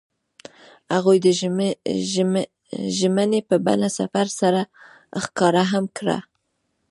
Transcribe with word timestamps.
هغوی 0.93 1.17
د 1.25 1.27
ژمنې 3.03 3.39
په 3.49 3.55
بڼه 3.65 3.89
سفر 3.99 4.27
سره 4.39 4.61
ښکاره 5.23 5.63
هم 5.71 5.85
کړه. 5.97 6.17